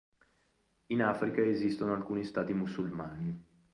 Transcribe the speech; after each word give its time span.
In 0.87 0.99
Africa 1.03 1.43
esistono 1.43 1.93
alcuni 1.93 2.23
stati 2.23 2.53
musulmani. 2.55 3.39